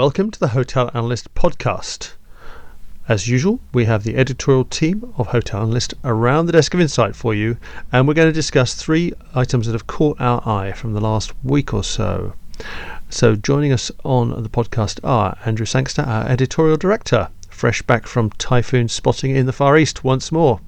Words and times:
welcome 0.00 0.30
to 0.30 0.40
the 0.40 0.48
Hotel 0.48 0.90
Analyst 0.94 1.34
podcast. 1.34 2.12
As 3.06 3.28
usual, 3.28 3.60
we 3.74 3.84
have 3.84 4.02
the 4.02 4.16
editorial 4.16 4.64
team 4.64 5.12
of 5.18 5.26
Hotel 5.26 5.60
Analyst 5.60 5.92
around 6.02 6.46
the 6.46 6.52
desk 6.52 6.72
of 6.72 6.80
insight 6.80 7.14
for 7.14 7.34
you, 7.34 7.58
and 7.92 8.08
we're 8.08 8.14
going 8.14 8.26
to 8.26 8.32
discuss 8.32 8.74
three 8.74 9.12
items 9.34 9.66
that 9.66 9.74
have 9.74 9.86
caught 9.86 10.18
our 10.18 10.40
eye 10.48 10.72
from 10.72 10.94
the 10.94 11.02
last 11.02 11.34
week 11.44 11.74
or 11.74 11.84
so. 11.84 12.32
So, 13.10 13.36
joining 13.36 13.72
us 13.72 13.90
on 14.02 14.42
the 14.42 14.48
podcast 14.48 15.00
are 15.04 15.36
Andrew 15.44 15.66
Sangster, 15.66 16.00
our 16.00 16.26
editorial 16.26 16.78
director, 16.78 17.28
fresh 17.50 17.82
back 17.82 18.06
from 18.06 18.30
typhoon 18.30 18.88
spotting 18.88 19.36
in 19.36 19.44
the 19.44 19.52
Far 19.52 19.76
East 19.76 20.02
once 20.02 20.32
more. 20.32 20.60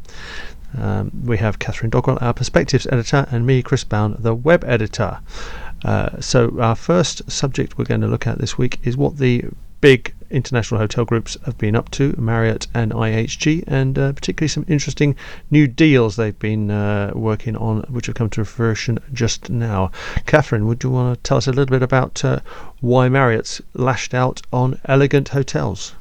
Um, 0.79 1.11
we 1.25 1.39
have 1.39 1.59
Catherine 1.59 1.91
Doggrell, 1.91 2.21
our 2.21 2.35
perspectives 2.35 2.87
editor, 2.89 3.27
and 3.30 3.47
me, 3.47 3.62
Chris 3.62 3.84
Bown, 3.84 4.14
the 4.19 4.34
web 4.34 4.62
editor. 4.64 5.20
Uh, 5.84 6.20
so, 6.20 6.59
our 6.60 6.77
first 6.77 7.30
subject 7.30 7.77
we're 7.77 7.84
going 7.84 8.00
to 8.00 8.06
look 8.06 8.27
at 8.27 8.38
this 8.38 8.56
week 8.56 8.78
is 8.82 8.96
what 8.96 9.18
the 9.18 9.45
big 9.80 10.14
international 10.30 10.78
hotel 10.80 11.05
groups 11.05 11.36
have 11.45 11.58
been 11.58 11.77
up 11.77 11.91
to, 11.91 12.14
Marriott 12.16 12.66
and 12.72 12.92
IHG, 12.92 13.64
and 13.66 13.98
uh, 13.98 14.12
particularly 14.12 14.48
some 14.48 14.64
interesting 14.68 15.14
new 15.50 15.66
deals 15.66 16.16
they've 16.16 16.38
been 16.38 16.70
uh, 16.70 17.10
working 17.14 17.56
on, 17.56 17.82
which 17.88 18.06
have 18.06 18.14
come 18.14 18.30
to 18.30 18.45
fruition 18.45 18.98
just 19.12 19.50
now. 19.50 19.91
Catherine, 20.24 20.66
would 20.66 20.82
you 20.82 20.91
want 20.91 21.16
to 21.16 21.22
tell 21.22 21.36
us 21.36 21.46
a 21.46 21.50
little 21.50 21.66
bit 21.66 21.83
about 21.83 22.24
uh, 22.24 22.41
why 22.80 23.08
Marriott's 23.08 23.60
lashed 23.74 24.14
out 24.14 24.41
on 24.52 24.80
elegant 24.86 25.28
hotels? 25.30 25.94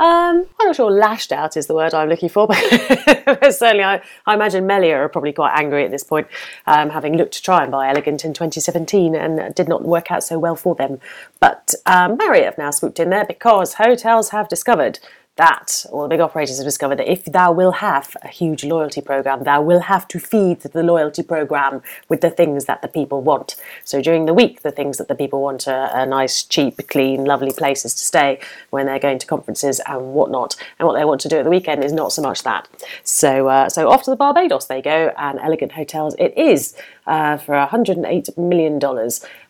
Um, 0.00 0.46
I'm 0.60 0.66
not 0.66 0.76
sure 0.76 0.90
lashed 0.90 1.32
out 1.32 1.56
is 1.56 1.66
the 1.66 1.74
word 1.74 1.92
I'm 1.92 2.08
looking 2.08 2.28
for, 2.28 2.46
but 2.46 3.52
certainly 3.52 3.82
I, 3.82 4.00
I, 4.26 4.34
imagine 4.34 4.64
Melia 4.64 4.94
are 4.94 5.08
probably 5.08 5.32
quite 5.32 5.58
angry 5.58 5.84
at 5.84 5.90
this 5.90 6.04
point, 6.04 6.28
um, 6.68 6.90
having 6.90 7.16
looked 7.16 7.34
to 7.34 7.42
try 7.42 7.62
and 7.64 7.72
buy 7.72 7.88
Elegant 7.88 8.24
in 8.24 8.32
2017 8.32 9.16
and 9.16 9.52
did 9.56 9.68
not 9.68 9.84
work 9.84 10.12
out 10.12 10.22
so 10.22 10.38
well 10.38 10.54
for 10.54 10.76
them. 10.76 11.00
But 11.40 11.74
um, 11.84 12.16
Marriott 12.16 12.44
have 12.44 12.58
now 12.58 12.70
swooped 12.70 13.00
in 13.00 13.10
there 13.10 13.24
because 13.24 13.74
hotels 13.74 14.28
have 14.28 14.48
discovered 14.48 15.00
that, 15.38 15.86
all 15.90 16.02
the 16.02 16.08
big 16.08 16.20
operators 16.20 16.58
have 16.58 16.66
discovered 16.66 16.98
that 16.98 17.10
if 17.10 17.24
thou 17.24 17.50
will 17.50 17.72
have 17.72 18.16
a 18.22 18.28
huge 18.28 18.64
loyalty 18.64 19.00
program, 19.00 19.44
thou 19.44 19.62
will 19.62 19.80
have 19.80 20.06
to 20.08 20.18
feed 20.18 20.60
the 20.60 20.82
loyalty 20.82 21.22
program 21.22 21.80
with 22.08 22.20
the 22.20 22.30
things 22.30 22.66
that 22.66 22.82
the 22.82 22.88
people 22.88 23.22
want. 23.22 23.56
So 23.84 24.02
during 24.02 24.26
the 24.26 24.34
week, 24.34 24.62
the 24.62 24.70
things 24.70 24.98
that 24.98 25.08
the 25.08 25.14
people 25.14 25.40
want 25.40 25.66
are, 25.66 25.88
are 25.88 26.06
nice, 26.06 26.42
cheap, 26.42 26.86
clean, 26.88 27.24
lovely 27.24 27.52
places 27.52 27.94
to 27.94 28.04
stay 28.04 28.40
when 28.70 28.86
they're 28.86 28.98
going 28.98 29.18
to 29.18 29.26
conferences 29.26 29.80
and 29.86 30.12
whatnot. 30.12 30.56
And 30.78 30.86
what 30.86 30.94
they 30.94 31.04
want 31.04 31.20
to 31.22 31.28
do 31.28 31.38
at 31.38 31.44
the 31.44 31.50
weekend 31.50 31.84
is 31.84 31.92
not 31.92 32.12
so 32.12 32.20
much 32.20 32.42
that. 32.42 32.68
So, 33.02 33.48
uh, 33.48 33.68
so 33.68 33.90
off 33.90 34.02
to 34.04 34.10
the 34.10 34.16
Barbados 34.16 34.66
they 34.66 34.82
go, 34.82 35.12
and 35.16 35.38
elegant 35.38 35.72
hotels 35.72 36.14
it 36.18 36.36
is 36.36 36.74
uh, 37.08 37.36
for 37.38 37.54
$108 37.54 38.38
million. 38.38 38.78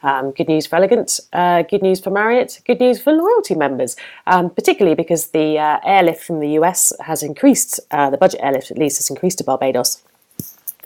Um, 0.03 0.31
good 0.31 0.49
news 0.49 0.67
for 0.67 0.77
Elegant, 0.77 1.21
uh, 1.33 1.63
good 1.63 1.83
news 1.83 2.01
for 2.01 2.11
Marriott, 2.11 2.61
good 2.65 2.81
news 2.81 3.01
for 3.01 3.13
loyalty 3.13 3.55
members, 3.55 3.97
um, 4.27 4.49
particularly 4.49 4.95
because 4.95 5.29
the 5.29 5.59
uh, 5.59 5.79
airlift 5.85 6.25
from 6.25 6.41
the 6.41 6.51
US 6.61 6.93
has 7.01 7.23
increased, 7.23 7.81
uh, 7.91 8.09
the 8.09 8.17
budget 8.17 8.41
airlift 8.43 8.71
at 8.71 8.79
least 8.79 8.99
has 8.99 9.11
increased 9.11 9.39
to 9.39 9.45
Barbados 9.45 10.03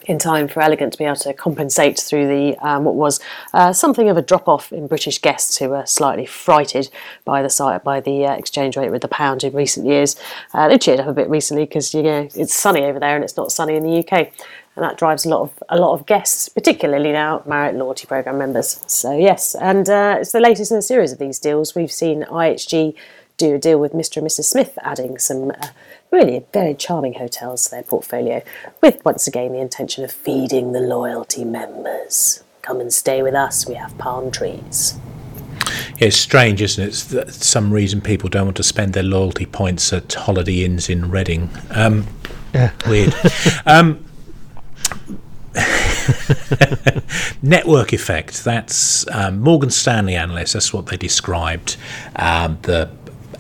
in 0.07 0.19
time 0.19 0.49
for 0.49 0.61
Elegant 0.61 0.93
to 0.93 0.99
be 0.99 1.05
able 1.05 1.17
to 1.17 1.33
compensate 1.33 1.99
through 1.99 2.27
the 2.27 2.57
um, 2.67 2.85
what 2.85 2.95
was 2.95 3.21
uh, 3.55 3.73
something 3.73 4.09
of 4.09 4.17
a 4.17 4.23
drop 4.23 4.49
off 4.49 4.73
in 4.73 4.87
British 4.87 5.21
guests 5.21 5.59
who 5.59 5.71
were 5.71 5.87
slightly 5.87 6.27
frighted 6.27 6.91
by 7.25 7.43
the 7.43 7.51
site 7.51 7.85
by 7.85 8.01
the 8.01 8.27
uh, 8.27 8.35
exchange 8.35 8.77
rate 8.77 8.91
with 8.91 9.03
the 9.03 9.09
pound 9.09 9.45
in 9.45 9.53
recent 9.53 9.87
years. 9.87 10.17
Uh, 10.55 10.69
they 10.69 10.79
cheered 10.79 11.01
up 11.01 11.07
a 11.07 11.13
bit 11.13 11.29
recently 11.29 11.65
because 11.65 11.95
you 11.95 12.03
know 12.03 12.29
it's 12.35 12.55
sunny 12.55 12.83
over 12.85 12.99
there 12.99 13.15
and 13.15 13.25
it's 13.25 13.37
not 13.37 13.53
sunny 13.53 13.77
in 13.77 13.83
the 13.83 13.99
UK 13.99 14.33
and 14.75 14.85
that 14.85 14.97
drives 14.97 15.27
a 15.27 15.29
lot 15.29 15.43
of 15.43 15.63
a 15.69 15.79
lot 15.79 15.93
of 15.93 16.07
guests, 16.07 16.49
particularly 16.49 17.13
now 17.13 17.43
Marriott 17.47 17.77
Loyalty 17.77 18.07
Program 18.07 18.39
members. 18.39 18.83
So 18.87 19.17
yes, 19.17 19.55
and 19.55 19.89
uh, 19.89 20.19
it's 20.21 20.33
the 20.33 20.41
latest 20.41 20.73
in 20.73 20.79
a 20.79 20.83
series 20.83 21.13
of 21.13 21.19
these 21.19 21.39
deals. 21.39 21.75
We've 21.75 21.93
seen 21.93 22.25
IHG 22.25 22.95
do 23.37 23.55
a 23.55 23.59
deal 23.59 23.79
with 23.79 23.93
Mr. 23.93 24.19
and 24.19 24.27
Mrs. 24.27 24.45
Smith, 24.45 24.79
adding 24.83 25.19
some 25.19 25.51
uh, 25.51 25.69
really 26.11 26.45
very 26.53 26.75
charming 26.75 27.15
hotels 27.15 27.65
to 27.65 27.71
their 27.71 27.83
portfolio, 27.83 28.43
with 28.81 29.05
once 29.05 29.27
again 29.27 29.53
the 29.53 29.61
intention 29.61 30.05
of 30.05 30.13
feeding 30.13 30.73
the 30.73 30.81
loyalty 30.81 31.45
members. 31.45 32.43
Come 32.63 32.81
and 32.81 32.93
stay 32.93 33.23
with 33.23 33.35
us. 33.35 33.67
We 33.67 33.75
have 33.75 33.97
palm 33.99 34.31
trees. 34.31 34.99
Yeah, 35.99 36.09
it's 36.09 36.17
strange, 36.17 36.63
isn't 36.63 36.89
it? 36.89 36.95
That 37.11 37.33
some 37.33 37.73
reason 37.73 38.01
people 38.01 38.29
don't 38.29 38.47
want 38.47 38.57
to 38.59 38.63
spend 38.63 38.93
their 38.93 39.03
loyalty 39.03 39.47
points 39.47 39.93
at 39.93 40.13
Holiday 40.13 40.65
Inns 40.65 40.89
in 40.89 41.11
Reading. 41.11 41.51
Um, 41.71 42.07
yeah. 42.55 42.73
Weird. 42.87 43.15
um, 43.67 44.05
network 47.43 47.93
effect. 47.93 48.45
That's 48.45 49.07
um, 49.11 49.41
Morgan 49.41 49.71
Stanley 49.71 50.15
analysts. 50.15 50.55
That's 50.55 50.73
what 50.73 50.87
they 50.87 50.97
described 50.97 51.77
um, 52.17 52.59
the 52.63 52.91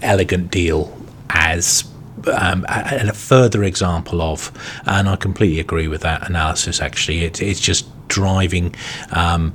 elegant 0.02 0.50
deal 0.50 0.96
as. 1.30 1.84
Um, 2.32 2.64
and 2.68 3.08
a 3.08 3.12
further 3.12 3.64
example 3.64 4.22
of, 4.22 4.52
and 4.86 5.08
I 5.08 5.16
completely 5.16 5.58
agree 5.58 5.88
with 5.88 6.02
that 6.02 6.28
analysis. 6.28 6.80
Actually, 6.80 7.24
it, 7.24 7.42
it's 7.42 7.58
just 7.58 7.84
driving 8.06 8.76
um, 9.10 9.54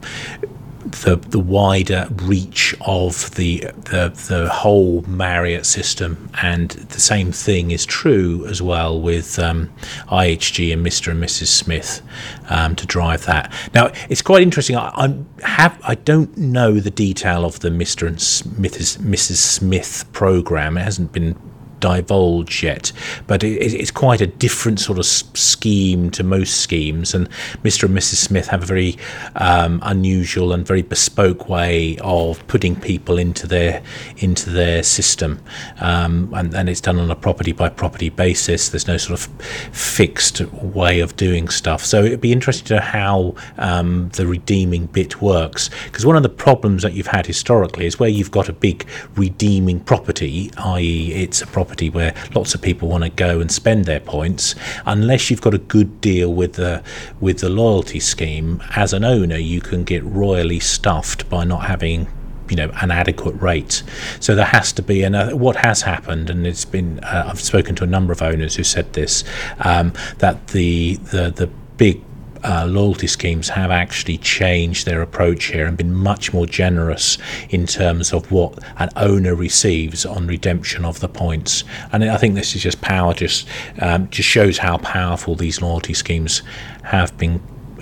the 0.92 1.16
the 1.16 1.40
wider 1.40 2.08
reach 2.24 2.76
of 2.82 3.32
the 3.36 3.60
the 3.76 4.10
the 4.28 4.50
whole 4.50 5.02
Marriott 5.04 5.66
system, 5.66 6.30
and 6.42 6.72
the 6.72 7.00
same 7.00 7.32
thing 7.32 7.72
is 7.72 7.86
true 7.86 8.46
as 8.48 8.62
well 8.62 9.00
with 9.00 9.40
um, 9.40 9.70
IHG 10.08 10.74
and 10.74 10.86
Mr 10.86 11.12
and 11.12 11.24
Mrs 11.24 11.48
Smith 11.48 12.02
um, 12.50 12.76
to 12.76 12.86
drive 12.86 13.26
that. 13.26 13.52
Now 13.74 13.92
it's 14.10 14.22
quite 14.22 14.44
interesting. 14.44 14.76
I, 14.76 14.90
I, 14.96 15.16
have 15.44 15.80
I 15.84 15.96
don't 15.96 16.38
know 16.38 16.80
the 16.80 16.92
detail 16.92 17.46
of 17.46 17.60
the 17.60 17.70
Mr 17.70 18.08
and 18.08 18.18
Mrs 18.18 18.98
Mrs 18.98 19.38
Smith 19.38 20.06
program. 20.14 20.78
It 20.78 20.84
hasn't 20.84 21.12
been 21.12 21.36
divulge 21.80 22.64
yet, 22.64 22.92
but 23.28 23.44
it, 23.44 23.74
it's 23.74 23.92
quite 23.92 24.22
a 24.22 24.28
different 24.28 24.80
sort 24.80 24.98
of 24.98 25.06
scheme 25.06 26.10
to 26.12 26.24
most 26.24 26.62
schemes. 26.62 27.14
And 27.14 27.30
Mr. 27.64 27.84
and 27.84 27.98
Mrs. 27.98 28.16
Smith 28.16 28.48
have 28.48 28.64
a 28.64 28.66
very 28.66 28.98
um, 29.36 29.80
unusual 29.84 30.54
and 30.54 30.66
very 30.66 30.82
bespoke 30.82 31.50
way 31.50 31.98
of 32.02 32.46
putting 32.48 32.76
people 32.76 33.18
into 33.18 33.48
their 33.48 33.82
into 34.18 34.50
their 34.50 34.84
system, 34.84 35.40
um, 35.80 36.34
and, 36.34 36.54
and 36.54 36.70
it's 36.70 36.82
done 36.82 37.00
on 37.00 37.12
a 37.12 37.16
property 37.16 37.52
by 37.52 37.70
property 37.70 38.10
basis. 38.10 38.70
There's 38.70 38.88
no 38.88 38.98
sort 38.98 39.20
of 39.20 39.26
fixed 39.72 40.42
way 40.54 41.00
of 41.00 41.16
doing 41.16 41.50
stuff. 41.50 41.86
So 41.86 42.04
it'd 42.04 42.22
be 42.22 42.32
interesting 42.32 42.66
to 42.68 42.76
know 42.76 42.82
how 42.82 43.36
um, 43.58 44.10
the 44.10 44.26
redeeming 44.26 44.88
bit 44.88 45.22
works, 45.22 45.70
because 45.86 46.06
one 46.06 46.16
of 46.16 46.24
the 46.24 46.30
problems 46.30 46.84
that 46.84 46.94
you've 46.94 47.08
had 47.08 47.26
historically 47.26 47.86
is 47.86 48.00
where 48.00 48.10
you've 48.10 48.32
got 48.32 48.50
a 48.50 48.54
big 48.54 48.88
redeeming 49.16 49.80
property, 49.80 50.52
i.e., 50.58 51.14
it's 51.14 51.42
a 51.42 51.48
property 51.48 51.67
property 51.68 51.90
where 51.90 52.14
lots 52.34 52.56
of 52.56 52.62
people 52.62 52.88
want 52.88 53.04
to 53.04 53.10
go 53.10 53.42
and 53.42 53.52
spend 53.52 53.84
their 53.84 54.00
points, 54.00 54.56
unless 54.86 55.30
you've 55.30 55.42
got 55.42 55.54
a 55.54 55.58
good 55.58 56.00
deal 56.00 56.34
with 56.34 56.54
the 56.54 56.82
with 57.20 57.40
the 57.40 57.50
loyalty 57.50 58.00
scheme, 58.00 58.64
as 58.76 58.94
an 58.94 59.04
owner, 59.04 59.36
you 59.36 59.60
can 59.60 59.84
get 59.84 60.02
royally 60.06 60.60
stuffed 60.60 61.30
by 61.30 61.44
not 61.44 61.66
having 61.66 62.08
you 62.50 62.56
know 62.56 62.72
an 62.82 62.90
adequate 62.90 63.36
rate. 63.42 63.84
So 64.22 64.34
there 64.34 64.46
has 64.46 64.72
to 64.74 64.82
be, 64.82 65.04
and 65.04 65.40
what 65.40 65.58
has 65.58 65.82
happened, 65.82 66.30
and 66.30 66.48
it's 66.48 66.64
been 66.64 67.00
uh, 67.00 67.26
I've 67.30 67.42
spoken 67.42 67.76
to 67.76 67.84
a 67.84 67.88
number 67.88 68.14
of 68.14 68.22
owners 68.22 68.56
who 68.56 68.64
said 68.64 68.94
this 68.94 69.26
um, 69.60 69.92
that 70.20 70.48
the 70.48 70.96
the 71.12 71.32
the 71.32 71.48
big 71.76 72.02
uh, 72.44 72.66
loyalty 72.66 73.08
schemes 73.08 73.50
have 73.50 73.72
actually 73.72 74.18
changed 74.18 74.86
their 74.86 75.02
approach 75.02 75.46
here 75.46 75.66
and 75.66 75.78
been 75.78 75.94
much 75.94 76.34
more 76.34 76.46
generous 76.46 77.18
in 77.50 77.66
terms 77.66 78.14
of 78.14 78.32
what 78.32 78.58
an 78.78 78.90
owner 78.96 79.36
receives 79.36 80.06
on 80.06 80.28
redemption 80.28 80.86
of 80.86 81.00
the 81.00 81.08
points. 81.08 81.64
And 81.92 82.04
I 82.04 82.18
think 82.18 82.36
this 82.36 82.56
is 82.56 82.64
just 82.64 82.82
power, 82.82 83.14
just 83.14 83.48
um, 83.80 84.10
just 84.10 84.30
shows 84.30 84.58
how 84.58 84.78
powerful 84.78 85.36
these 85.36 85.62
loyalty 85.62 85.94
schemes 85.94 86.42
have 86.84 87.18
been 87.18 87.42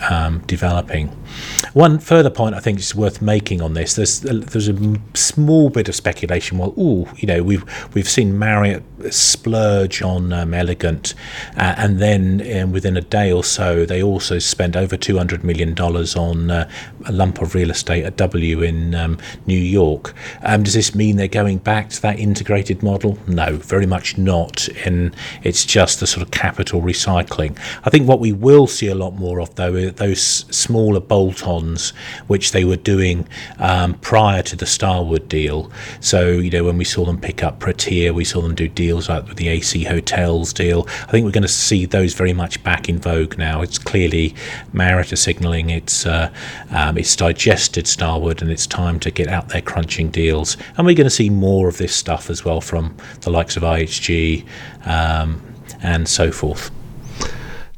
um, 0.10 0.40
developing. 0.48 1.16
One 1.74 2.00
further 2.00 2.30
point 2.30 2.56
I 2.56 2.60
think 2.60 2.80
is 2.80 2.96
worth 2.96 3.22
making 3.22 3.62
on 3.62 3.74
this: 3.74 3.96
there's 3.96 4.22
there's 4.22 4.70
a 4.70 4.96
small 5.14 5.70
bit 5.70 5.90
of 5.90 5.96
speculation. 5.96 6.58
Well, 6.58 6.74
oh, 6.78 7.12
you 7.18 7.28
know, 7.28 7.44
we've 7.44 7.64
we've 7.94 8.10
seen 8.10 8.38
Marriott 8.38 8.84
splurge 9.10 10.02
on 10.02 10.34
um, 10.34 10.54
Elegant, 10.54 11.14
uh, 11.58 11.76
and 11.78 12.00
then 12.00 12.42
um, 12.58 12.72
within 12.72 12.98
a 12.98 13.02
day 13.02 13.32
or 13.32 13.44
so, 13.44 13.86
they 13.86 14.02
also 14.02 14.40
spent 14.40 14.76
over 14.76 14.98
two 14.98 15.18
hundred 15.18 15.44
million 15.44 15.74
dollars 15.74 16.16
on 16.16 16.50
uh, 16.52 16.70
a 17.06 17.12
lump 17.12 17.42
of 17.42 17.56
real 17.56 17.70
estate 17.72 18.04
at 18.04 18.18
W 18.18 18.62
in 18.62 18.96
um, 18.96 19.18
New 19.46 19.60
York. 19.60 20.14
Um, 20.44 20.64
does 20.64 20.74
this 20.74 20.96
mean 20.96 21.18
they're 21.18 21.28
going 21.28 21.58
back 21.60 21.90
to 21.90 22.02
that 22.02 22.20
integrated 22.20 22.84
model? 22.84 23.18
No, 23.28 23.58
very 23.58 23.86
much 23.86 24.18
not. 24.18 24.68
And 24.86 25.16
it's 25.44 25.66
just 25.66 26.00
the 26.00 26.08
sort 26.08 26.26
of 26.26 26.32
capital 26.32 26.82
recycling. 26.82 27.58
I 27.84 27.90
think 27.90 28.08
what 28.08 28.20
we 28.20 28.32
will 28.32 28.68
see 28.68 28.88
a 28.88 28.96
lot 28.96 29.12
more 29.12 29.40
of 29.40 29.56
though 29.56 29.74
that 29.74 29.98
those 29.98 30.22
smaller 30.22 31.00
bolt-ons, 31.25 31.89
which 32.27 32.51
they 32.51 32.63
were 32.63 32.75
doing 32.75 33.27
um, 33.57 33.95
prior 33.95 34.44
to 34.44 34.56
the 34.56 34.66
Starwood 34.66 35.27
deal. 35.27 35.72
So 36.00 36.30
you 36.30 36.51
know 36.51 36.63
when 36.63 36.77
we 36.77 36.86
saw 36.86 37.06
them 37.06 37.19
pick 37.19 37.44
up 37.44 37.60
Protea, 37.60 38.13
we 38.13 38.24
saw 38.24 38.42
them 38.42 38.54
do 38.54 38.68
deals 38.68 39.10
like 39.10 39.27
with 39.27 39.38
the 39.38 39.48
AC 39.48 39.83
Hotels 39.86 40.54
deal. 40.54 40.86
I 40.88 41.12
think 41.12 41.25
we're 41.25 41.31
going 41.31 41.42
to 41.42 41.48
see 41.48 41.86
those 41.86 42.13
very 42.13 42.33
much 42.33 42.63
back 42.63 42.88
in 42.89 43.00
vogue 43.00 43.38
now. 43.38 43.62
It's 43.62 43.80
clearly 43.80 44.36
Marriott 44.72 45.18
signalling 45.18 45.69
it's 45.72 46.06
uh, 46.06 46.31
um, 46.69 46.98
it's 46.98 47.16
digested 47.16 47.88
Starwood 47.88 48.42
and 48.42 48.51
it's 48.51 48.68
time 48.68 49.00
to 49.00 49.10
get 49.10 49.27
out 49.27 49.50
there 49.50 49.62
crunching 49.62 50.12
deals. 50.12 50.57
And 50.77 50.86
we're 50.86 50.95
going 50.95 51.06
to 51.06 51.10
see 51.10 51.30
more 51.30 51.68
of 51.68 51.77
this 51.77 51.95
stuff 51.95 52.30
as 52.30 52.45
well 52.45 52.62
from 52.62 52.95
the 53.22 53.31
likes 53.31 53.57
of 53.57 53.63
IHG 53.63 54.45
um, 54.86 55.42
and 55.81 56.07
so 56.07 56.31
forth. 56.31 56.69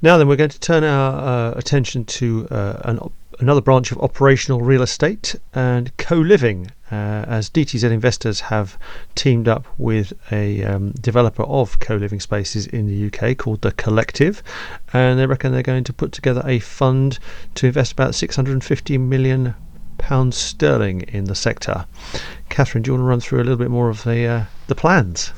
Now, 0.02 0.18
then, 0.18 0.28
we're 0.28 0.36
going 0.36 0.52
to 0.52 0.60
turn 0.60 0.84
our 0.84 1.52
uh, 1.52 1.58
attention 1.58 2.06
to 2.06 2.48
uh, 2.52 2.82
an, 2.84 3.00
another 3.40 3.62
branch 3.62 3.92
of 3.92 4.00
operational 4.00 4.62
real 4.62 4.82
estate 4.82 5.36
and 5.54 5.96
co 5.98 6.16
living, 6.16 6.72
uh, 6.92 7.26
as 7.28 7.50
DTZ 7.50 7.90
investors 7.92 8.40
have 8.40 8.78
teamed 9.16 9.48
up 9.48 9.68
with 9.78 10.14
a 10.32 10.64
um, 10.64 10.92
developer 10.94 11.44
of 11.44 11.80
co 11.80 11.96
living 11.96 12.20
spaces 12.20 12.68
in 12.68 12.88
the 12.88 13.08
UK 13.08 13.38
called 13.38 13.62
The 13.62 13.72
Collective, 13.74 14.42
and 14.94 15.20
they 15.20 15.26
reckon 15.26 15.52
they're 15.52 15.64
going 15.64 15.84
to 15.84 15.94
put 15.94 16.12
together 16.12 16.42
a 16.46 16.60
fund 16.60 17.20
to 17.56 17.68
invest 17.68 17.92
about 17.92 18.16
650 18.16 18.98
million 18.98 19.56
pounds 19.98 20.38
sterling 20.38 21.02
in 21.02 21.26
the 21.26 21.36
sector. 21.36 21.86
Catherine, 22.50 22.84
do 22.84 22.90
you 22.90 22.94
want 22.94 23.02
to 23.02 23.08
run 23.08 23.20
through 23.20 23.40
a 23.40 23.44
little 23.44 23.58
bit 23.58 23.72
more 23.72 23.90
of 23.90 24.04
the 24.04 24.26
uh, 24.26 24.46
the 24.68 24.76
plans? 24.76 25.34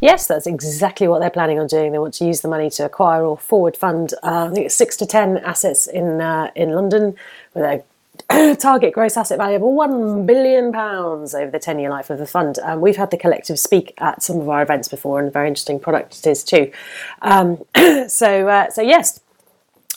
Yes, 0.00 0.26
that's 0.26 0.46
exactly 0.46 1.08
what 1.08 1.20
they're 1.20 1.30
planning 1.30 1.58
on 1.58 1.66
doing. 1.66 1.92
They 1.92 1.98
want 1.98 2.14
to 2.14 2.26
use 2.26 2.42
the 2.42 2.48
money 2.48 2.68
to 2.70 2.84
acquire 2.84 3.24
or 3.24 3.38
forward 3.38 3.76
fund, 3.76 4.12
uh, 4.22 4.48
I 4.50 4.52
think 4.52 4.66
it's 4.66 4.74
six 4.74 4.96
to 4.98 5.06
ten 5.06 5.38
assets 5.38 5.86
in 5.86 6.20
uh, 6.20 6.50
in 6.54 6.72
London 6.72 7.16
with 7.54 7.64
a 7.64 8.56
target 8.56 8.92
gross 8.92 9.16
asset 9.16 9.38
value 9.38 9.56
of 9.56 9.62
one 9.62 10.26
billion 10.26 10.72
pounds 10.72 11.34
over 11.34 11.50
the 11.50 11.58
ten 11.58 11.78
year 11.78 11.88
life 11.88 12.10
of 12.10 12.18
the 12.18 12.26
fund. 12.26 12.58
Um, 12.62 12.82
we've 12.82 12.96
had 12.96 13.10
the 13.10 13.16
collective 13.16 13.58
speak 13.58 13.94
at 13.98 14.22
some 14.22 14.38
of 14.40 14.48
our 14.50 14.62
events 14.62 14.88
before, 14.88 15.18
and 15.18 15.28
a 15.28 15.30
very 15.30 15.48
interesting 15.48 15.80
product 15.80 16.18
it 16.18 16.26
is 16.26 16.44
too. 16.44 16.70
Um, 17.22 17.64
so, 18.08 18.48
uh, 18.48 18.68
so 18.70 18.82
yes, 18.82 19.20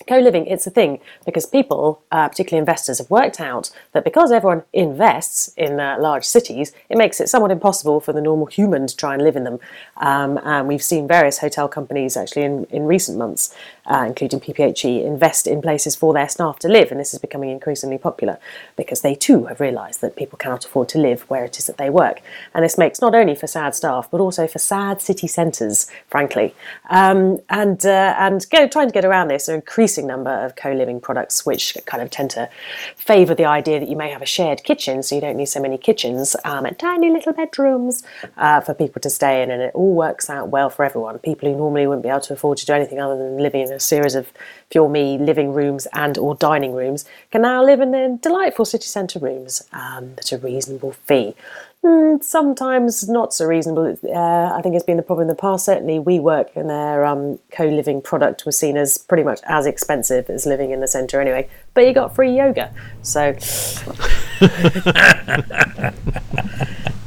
co-living 0.08 0.46
it's 0.48 0.66
a 0.68 0.70
thing 0.70 1.00
because 1.26 1.46
people 1.46 2.02
uh, 2.12 2.28
particularly 2.28 2.60
investors 2.60 2.98
have 3.00 3.10
worked 3.10 3.40
out 3.40 3.70
that 3.94 4.04
because 4.04 4.32
everyone 4.32 4.64
invests 4.74 5.54
in 5.58 5.80
uh, 5.80 5.98
large 6.00 6.24
cities 6.24 6.74
it 6.90 6.98
makes 6.98 7.20
it 7.20 7.28
somewhat 7.28 7.52
impossible 7.52 8.00
for 8.00 8.14
the 8.14 8.22
normal 8.22 8.48
human 8.48 8.88
to 8.88 8.96
try 8.96 9.14
and 9.14 9.24
live 9.24 9.36
in 9.36 9.44
them 9.44 9.60
um, 9.98 10.40
and 10.44 10.68
we've 10.68 10.84
seen 10.84 11.08
various 11.08 11.40
hotel 11.40 11.68
companies 11.68 12.16
actually 12.16 12.44
in, 12.44 12.66
in 12.66 12.86
recent 12.86 13.18
months 13.18 13.56
uh, 13.90 14.06
including 14.08 14.40
PPHE, 14.40 15.04
invest 15.04 15.48
in 15.48 15.62
places 15.62 15.96
for 15.96 16.14
their 16.14 16.30
staff 16.30 16.60
to 16.60 16.68
live. 16.68 16.92
And 16.92 17.00
this 17.00 17.14
is 17.14 17.20
becoming 17.20 17.50
increasingly 17.50 17.98
popular 17.98 18.38
because 18.78 19.02
they 19.02 19.16
too 19.16 19.46
have 19.46 19.60
realised 19.60 20.02
that 20.02 20.16
people 20.16 20.38
cannot 20.38 20.64
afford 20.64 20.90
to 20.90 21.00
live 21.00 21.22
where 21.24 21.44
it 21.44 21.58
is 21.58 21.66
that 21.66 21.78
they 21.78 21.90
work. 21.90 22.22
And 22.54 22.64
this 22.64 22.78
makes 22.78 23.02
not 23.02 23.16
only 23.16 23.36
for 23.36 23.48
sad 23.48 23.74
staff, 23.74 24.08
but 24.12 24.22
also 24.22 24.48
for 24.48 24.60
sad 24.60 25.02
city 25.02 25.28
centres, 25.28 25.90
frankly. 26.08 26.54
Um, 26.90 27.40
and 27.50 27.84
uh, 27.86 28.16
and 28.20 28.46
trying 28.50 28.88
to 28.88 28.94
get 28.94 29.06
around 29.06 29.30
this, 29.30 29.48
an 29.48 29.56
increasing 29.90 30.08
number 30.08 30.30
of 30.46 30.56
co 30.56 30.72
living 30.72 31.02
products 31.02 31.46
which 31.46 31.76
kind 31.86 32.04
of 32.04 32.12
tend 32.12 32.30
to 32.30 32.48
favour 32.96 33.34
the 33.34 33.46
idea 33.46 33.80
that 33.80 33.90
you 33.90 33.96
may 33.96 34.12
have 34.12 34.22
a 34.22 34.26
shared 34.26 34.64
kitchen, 34.64 35.02
so 35.02 35.16
you 35.16 35.22
don't 35.22 35.36
need 35.36 35.48
so 35.48 35.60
many 35.60 35.78
kitchens 35.80 36.36
um, 36.46 36.66
and 36.66 36.78
tiny 36.78 37.10
little 37.10 37.34
bedrooms 37.34 38.04
uh, 38.38 38.62
for 38.62 38.76
people 38.76 39.02
to 39.02 39.10
stay 39.10 39.42
in. 39.42 39.50
And 39.50 39.64
it 39.64 39.72
all 39.74 39.96
works 39.96 40.30
out 40.30 40.50
well 40.50 40.70
for 40.70 40.86
everyone. 40.86 41.18
People 41.20 41.50
who 41.50 41.58
normally 41.58 41.88
wouldn't 41.88 42.04
be 42.04 42.10
able 42.10 42.22
to 42.22 42.34
afford 42.34 42.60
to 42.60 42.66
do 42.68 42.74
anything 42.74 43.00
other 43.00 43.18
than 43.18 43.38
living 43.38 43.62
in 43.62 43.74
a 43.74 43.80
series 43.80 44.14
of 44.14 44.32
Fuel 44.72 44.90
Me 44.90 45.18
living 45.18 45.52
rooms 45.52 45.88
and 45.94 46.18
or 46.18 46.36
dining 46.36 46.74
rooms 46.74 47.06
can 47.32 47.42
now 47.42 47.64
live 47.64 47.82
in 47.82 47.92
their 47.92 48.18
delightful 48.18 48.66
city 48.66 48.86
centre 48.86 49.20
rooms 49.20 49.64
um, 49.74 50.14
at 50.18 50.32
a 50.32 50.38
reasonable 50.38 50.92
fee. 50.92 51.36
Mm, 51.84 52.22
sometimes 52.22 53.08
not 53.08 53.34
so 53.34 53.46
reasonable. 53.46 53.98
Uh, 54.04 54.54
I 54.54 54.62
think 54.62 54.76
it's 54.76 54.84
been 54.84 54.98
the 54.98 55.04
problem 55.04 55.24
in 55.24 55.28
the 55.30 55.36
past. 55.36 55.64
Certainly, 55.64 56.00
WeWork 56.00 56.56
and 56.58 56.70
their 56.70 57.06
um, 57.06 57.40
co-living 57.52 58.02
product 58.02 58.46
was 58.46 58.58
seen 58.58 58.76
as 58.76 58.98
pretty 58.98 59.24
much 59.24 59.40
as 59.46 59.66
expensive 59.66 60.30
as 60.30 60.46
living 60.46 60.72
in 60.72 60.82
the 60.82 60.90
centre 60.90 61.22
anyway. 61.22 61.48
But 61.74 61.88
you 61.88 61.94
got 61.94 62.14
free 62.14 62.36
yoga, 62.36 62.74
so 63.02 63.32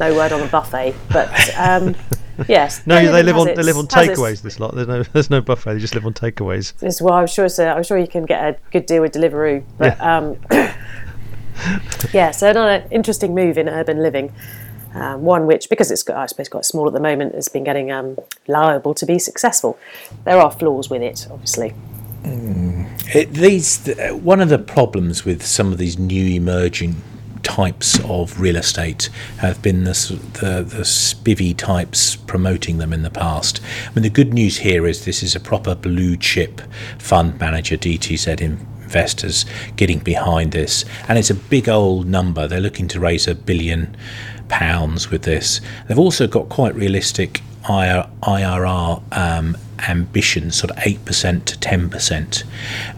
no 0.01 0.17
word 0.17 0.33
on 0.33 0.41
the 0.41 0.49
buffet. 0.51 0.95
But 1.13 1.29
um, 1.59 1.95
Yes. 2.49 2.87
no, 2.87 3.11
they 3.11 3.23
live 3.23 3.37
on 3.37 3.49
its, 3.49 3.57
they 3.57 3.63
live 3.63 3.77
on 3.77 3.87
takeaways. 3.87 4.43
This 4.43 4.61
lot. 4.61 4.75
There's 4.75 4.89
no 4.89 5.03
there's 5.13 5.31
no 5.31 5.41
buffet. 5.41 5.75
They 5.75 5.81
just 5.81 5.95
live 5.95 6.07
on 6.07 6.15
takeaways. 6.15 6.77
This, 6.79 7.01
well, 7.01 7.15
I'm 7.15 7.27
sure. 7.27 7.49
So 7.49 7.69
I'm 7.69 7.83
sure 7.83 7.99
you 7.99 8.09
can 8.09 8.25
get 8.25 8.43
a 8.43 8.57
good 8.71 8.87
deal 8.87 9.03
with 9.03 9.13
Deliveroo. 9.13 9.65
But 9.79 9.97
yeah. 9.97 10.17
Um, 10.17 10.37
yeah. 12.13 12.31
So 12.31 12.51
another 12.51 12.87
interesting 12.91 13.35
move 13.35 13.59
in 13.59 13.69
urban 13.69 14.03
living. 14.03 14.33
Um, 14.95 15.23
one 15.23 15.47
which, 15.47 15.71
because 15.71 15.91
it's 15.91 16.03
got, 16.03 16.19
I 16.19 16.27
suppose 16.27 16.51
quite 16.51 16.67
small 16.67 16.87
at 16.87 16.93
the 16.93 17.01
moment, 17.01 17.35
has 17.35 17.49
been 17.49 17.65
getting 17.65 17.91
um, 17.91 18.19
liable 18.47 18.93
to 18.93 19.07
be 19.07 19.19
successful. 19.19 19.79
There 20.25 20.39
are 20.39 20.51
flaws 20.51 20.91
with 20.91 21.01
it, 21.01 21.27
obviously. 21.31 21.73
Mm. 22.25 23.15
It, 23.15 23.33
these 23.33 23.87
one 24.13 24.41
of 24.41 24.49
the 24.49 24.59
problems 24.59 25.25
with 25.25 25.45
some 25.45 25.73
of 25.73 25.79
these 25.79 25.99
new 25.99 26.37
emerging 26.37 26.97
types 27.53 28.01
of 28.05 28.41
real 28.41 28.57
estate 28.57 29.11
have 29.37 29.61
been 29.61 29.85
the, 29.85 29.93
the, 30.41 30.63
the 30.63 30.85
spivvy 30.85 31.55
types 31.55 32.17
promoting 32.17 32.79
them 32.79 32.95
in 32.95 33.03
the 33.03 33.11
past. 33.11 33.61
I 33.87 33.91
mean, 33.91 34.03
the 34.03 34.09
good 34.09 34.33
news 34.33 34.57
here 34.57 34.87
is 34.87 35.05
this 35.05 35.23
is 35.23 35.37
a 35.37 35.41
proper 35.41 35.75
blue 35.75 36.17
chip 36.17 36.63
fund 36.99 37.39
manager, 37.39 37.77
DTZ 37.77 38.41
investors 38.41 39.45
getting 39.77 39.99
behind 39.99 40.53
this, 40.53 40.87
and 41.09 41.19
it's 41.19 41.29
a 41.29 41.35
big 41.35 41.69
old 41.69 42.07
number. 42.07 42.49
They're 42.49 42.59
looking 42.59 42.89
to 42.89 42.99
raise 42.99 43.29
a 43.29 43.35
billion 43.35 43.95
pounds 44.49 45.11
with 45.11 45.25
this. 45.25 45.61
They've 45.89 45.99
also 45.99 46.27
got 46.27 46.49
quite 46.49 46.75
realistic 46.75 47.43
IRR 47.65 49.03
um, 49.15 49.59
ambition, 49.89 50.51
sort 50.51 50.71
of 50.71 50.79
eight 50.87 51.05
percent 51.05 51.47
to 51.47 51.59
ten 51.59 51.89
percent. 51.89 52.45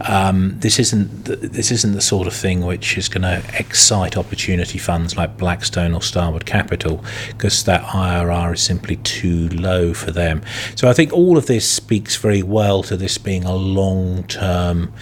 Um, 0.01 0.55
this 0.59 0.79
isn't 0.79 1.25
the, 1.25 1.35
this 1.35 1.71
isn't 1.71 1.93
the 1.93 2.01
sort 2.01 2.27
of 2.27 2.33
thing 2.33 2.65
which 2.65 2.97
is 2.97 3.09
going 3.09 3.23
to 3.23 3.43
excite 3.57 4.17
opportunity 4.17 4.77
funds 4.77 5.17
like 5.17 5.37
Blackstone 5.37 5.93
or 5.93 6.01
Starwood 6.01 6.45
Capital, 6.45 7.03
because 7.29 7.63
that 7.63 7.81
IRR 7.81 8.53
is 8.53 8.61
simply 8.61 8.97
too 8.97 9.49
low 9.49 9.93
for 9.93 10.11
them. 10.11 10.41
So 10.75 10.87
I 10.89 10.93
think 10.93 11.13
all 11.13 11.37
of 11.37 11.45
this 11.45 11.69
speaks 11.69 12.15
very 12.15 12.43
well 12.43 12.83
to 12.83 12.97
this 12.97 13.17
being 13.17 13.43
a 13.43 13.55
long-term, 13.55 14.93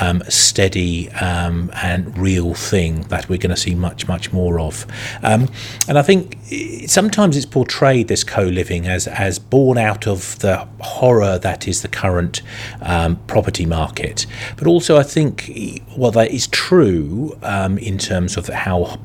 um, 0.00 0.22
steady 0.28 1.10
um, 1.12 1.70
and 1.82 2.16
real 2.16 2.54
thing 2.54 3.02
that 3.08 3.28
we're 3.28 3.38
going 3.38 3.54
to 3.54 3.60
see 3.60 3.74
much 3.74 4.08
much 4.08 4.32
more 4.32 4.58
of. 4.60 4.86
Um, 5.22 5.48
and 5.88 5.98
I 5.98 6.02
think 6.02 6.38
sometimes 6.86 7.36
it's 7.36 7.46
portrayed 7.46 8.08
this 8.08 8.24
co-living 8.24 8.86
as 8.86 9.06
as 9.08 9.38
born 9.38 9.78
out 9.78 10.06
of 10.06 10.38
the 10.38 10.66
horror 10.80 11.25
horror 11.26 11.38
that 11.38 11.68
is 11.68 11.82
the 11.82 11.88
current 11.88 12.42
um, 12.82 13.16
property 13.26 13.66
market. 13.66 14.26
But 14.56 14.66
also, 14.66 14.96
I 14.96 15.02
think, 15.02 15.50
well, 15.96 16.10
that 16.12 16.30
is 16.30 16.46
true 16.48 17.36
um, 17.42 17.78
in 17.78 17.98
terms 17.98 18.36
of 18.36 18.48
how 18.48 18.98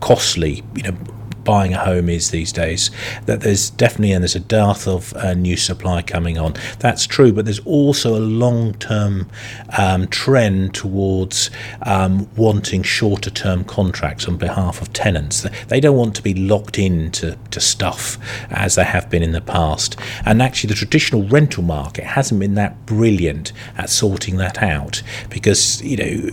costly, 0.00 0.62
you 0.74 0.82
know, 0.82 0.96
buying 1.44 1.74
a 1.74 1.84
home 1.84 2.08
is 2.08 2.30
these 2.30 2.52
days. 2.52 2.90
That 3.26 3.40
there's 3.40 3.70
definitely 3.70 4.12
and 4.12 4.22
there's 4.22 4.36
a 4.36 4.40
dearth 4.40 4.86
of 4.86 5.14
uh, 5.14 5.34
new 5.34 5.56
supply 5.56 6.02
coming 6.02 6.38
on. 6.38 6.54
That's 6.78 7.06
true, 7.06 7.32
but 7.32 7.44
there's 7.44 7.60
also 7.60 8.16
a 8.16 8.20
long-term 8.20 9.28
um, 9.78 10.06
trend 10.08 10.74
towards 10.74 11.50
um, 11.82 12.28
wanting 12.36 12.82
shorter-term 12.82 13.64
contracts 13.64 14.28
on 14.28 14.36
behalf 14.36 14.80
of 14.80 14.92
tenants. 14.92 15.46
They 15.68 15.80
don't 15.80 15.96
want 15.96 16.14
to 16.16 16.22
be 16.22 16.34
locked 16.34 16.78
into 16.78 17.36
to 17.50 17.60
stuff 17.60 18.18
as 18.50 18.74
they 18.74 18.84
have 18.84 19.10
been 19.10 19.22
in 19.22 19.32
the 19.32 19.40
past. 19.40 19.96
And 20.24 20.42
actually, 20.42 20.68
the 20.68 20.74
traditional 20.74 21.24
rental 21.24 21.62
market 21.62 22.04
hasn't 22.04 22.40
been 22.40 22.54
that 22.54 22.86
brilliant 22.86 23.52
at 23.76 23.90
sorting 23.90 24.36
that 24.36 24.62
out 24.62 25.02
because 25.30 25.82
you 25.82 25.96
know 25.96 26.30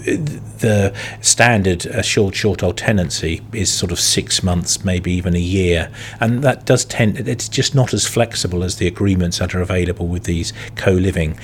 the 0.59 0.93
standard 1.21 1.87
uh, 1.87 2.01
assured 2.11 2.33
shorthold 2.33 2.75
tenancy 2.75 3.41
is 3.53 3.71
sort 3.71 3.91
of 3.91 3.99
six 3.99 4.43
months, 4.43 4.83
maybe 4.83 5.00
maybe 5.01 5.13
even 5.17 5.35
a 5.35 5.39
year. 5.39 5.89
And 6.19 6.43
that 6.43 6.65
does 6.65 6.85
tend, 6.85 7.27
it's 7.27 7.49
just 7.49 7.73
not 7.73 7.93
as 7.93 8.05
flexible 8.07 8.63
as 8.63 8.75
the 8.75 8.87
agreements 8.87 9.39
that 9.39 9.55
are 9.55 9.61
available 9.61 10.07
with 10.07 10.25
these 10.25 10.53
co 10.75 10.91
living 10.91 11.37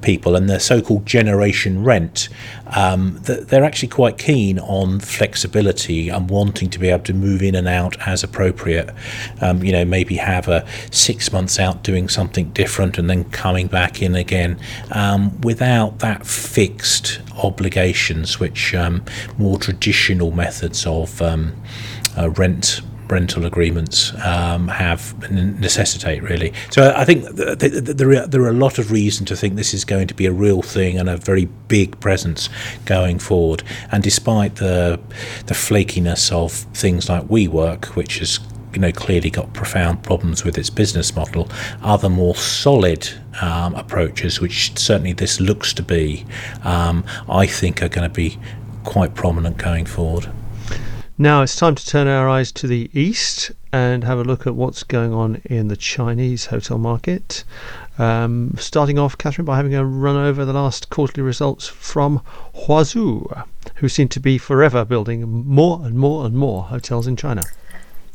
people. 0.00 0.34
And 0.34 0.48
the 0.48 0.58
so 0.58 0.80
called 0.80 1.04
generation 1.04 1.84
rent, 1.84 2.28
um, 2.74 3.18
they're 3.22 3.64
actually 3.64 3.88
quite 3.88 4.16
keen 4.16 4.58
on 4.60 5.00
flexibility 5.00 6.08
and 6.08 6.30
wanting 6.30 6.70
to 6.70 6.78
be 6.78 6.88
able 6.88 7.04
to 7.04 7.12
move 7.14 7.42
in 7.42 7.54
and 7.54 7.68
out 7.68 7.96
as 8.06 8.24
appropriate. 8.24 8.90
Um, 9.42 9.62
you 9.62 9.72
know, 9.72 9.84
maybe 9.84 10.16
have 10.16 10.48
a 10.48 10.66
six 10.90 11.32
months 11.32 11.58
out 11.58 11.82
doing 11.82 12.08
something 12.08 12.50
different 12.52 12.98
and 12.98 13.10
then 13.10 13.24
coming 13.24 13.66
back 13.66 14.00
in 14.00 14.14
again 14.14 14.58
um, 14.90 15.38
without 15.42 15.98
that 15.98 16.26
fixed 16.26 17.20
obligations, 17.36 18.40
which 18.40 18.74
um, 18.74 19.04
more 19.36 19.58
traditional 19.58 20.30
methods 20.30 20.86
of 20.86 21.20
um, 21.20 21.54
uh, 22.16 22.30
rent 22.30 22.80
rental 23.12 23.44
agreements 23.44 24.12
um, 24.24 24.68
have 24.68 25.30
necessitate 25.30 26.22
really. 26.22 26.52
So 26.70 26.92
I 26.96 27.04
think 27.04 27.24
th- 27.36 27.58
th- 27.58 27.72
th- 27.72 27.96
there 27.96 28.10
are, 28.12 28.26
there 28.26 28.42
are 28.42 28.50
a 28.50 28.60
lot 28.66 28.78
of 28.78 28.90
reason 28.90 29.26
to 29.26 29.36
think 29.36 29.56
this 29.56 29.74
is 29.74 29.84
going 29.84 30.08
to 30.08 30.14
be 30.14 30.26
a 30.26 30.32
real 30.32 30.62
thing 30.62 30.98
and 30.98 31.08
a 31.08 31.16
very 31.16 31.46
big 31.68 31.98
presence 32.00 32.48
going 32.86 33.18
forward. 33.18 33.62
And 33.90 34.02
despite 34.02 34.56
the 34.56 34.98
the 35.46 35.54
flakiness 35.54 36.32
of 36.32 36.52
things 36.52 37.08
like 37.08 37.24
WeWork, 37.24 37.84
which 37.96 38.18
has 38.18 38.40
you 38.72 38.80
know 38.80 38.92
clearly 38.92 39.30
got 39.30 39.52
profound 39.52 40.02
problems 40.02 40.44
with 40.44 40.56
its 40.58 40.70
business 40.70 41.14
model. 41.14 41.48
Other 41.82 42.08
more 42.08 42.34
solid 42.34 43.08
um, 43.40 43.74
approaches, 43.74 44.40
which 44.40 44.78
certainly 44.78 45.12
this 45.12 45.40
looks 45.40 45.72
to 45.74 45.82
be, 45.82 46.24
um, 46.64 47.04
I 47.28 47.46
think 47.46 47.82
are 47.82 47.88
going 47.88 48.08
to 48.08 48.14
be 48.14 48.38
quite 48.84 49.14
prominent 49.14 49.58
going 49.58 49.86
forward. 49.86 50.30
Now 51.18 51.42
it's 51.42 51.56
time 51.56 51.74
to 51.74 51.86
turn 51.86 52.08
our 52.08 52.26
eyes 52.26 52.50
to 52.52 52.66
the 52.66 52.90
east 52.94 53.52
and 53.70 54.02
have 54.02 54.18
a 54.18 54.24
look 54.24 54.46
at 54.46 54.54
what's 54.54 54.82
going 54.82 55.12
on 55.12 55.42
in 55.44 55.68
the 55.68 55.76
Chinese 55.76 56.46
hotel 56.46 56.78
market. 56.78 57.44
Um, 57.98 58.54
starting 58.56 58.98
off, 58.98 59.18
Catherine, 59.18 59.44
by 59.44 59.56
having 59.56 59.74
a 59.74 59.84
run 59.84 60.16
over 60.16 60.46
the 60.46 60.54
last 60.54 60.88
quarterly 60.88 61.22
results 61.22 61.68
from 61.68 62.22
Huazhu, 62.54 63.46
who 63.76 63.90
seem 63.90 64.08
to 64.08 64.20
be 64.20 64.38
forever 64.38 64.86
building 64.86 65.30
more 65.46 65.84
and 65.84 65.96
more 65.96 66.24
and 66.24 66.34
more 66.34 66.64
hotels 66.64 67.06
in 67.06 67.16
China. 67.16 67.42